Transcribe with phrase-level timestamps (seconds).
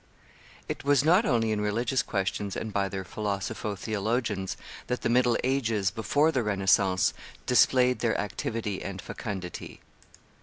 [0.67, 5.37] It was not only in religious questions and by their philosopho theologians that the middle
[5.43, 7.13] ages, before the Renaissance,
[7.45, 9.79] displayed their activity and fecundity.